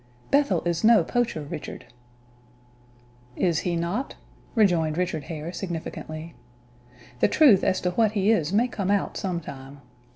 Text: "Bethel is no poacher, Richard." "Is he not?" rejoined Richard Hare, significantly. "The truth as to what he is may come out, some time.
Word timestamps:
"Bethel 0.31 0.63
is 0.65 0.83
no 0.83 1.03
poacher, 1.03 1.43
Richard." 1.43 1.85
"Is 3.35 3.59
he 3.59 3.75
not?" 3.75 4.15
rejoined 4.55 4.97
Richard 4.97 5.25
Hare, 5.25 5.53
significantly. 5.53 6.33
"The 7.19 7.27
truth 7.27 7.63
as 7.63 7.79
to 7.81 7.91
what 7.91 8.13
he 8.13 8.31
is 8.31 8.51
may 8.51 8.67
come 8.67 8.89
out, 8.89 9.15
some 9.15 9.39
time. 9.39 9.79